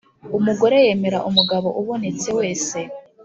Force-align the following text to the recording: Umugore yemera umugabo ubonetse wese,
Umugore 0.37 0.75
yemera 0.85 1.19
umugabo 1.29 1.67
ubonetse 1.81 2.27
wese, 2.39 2.79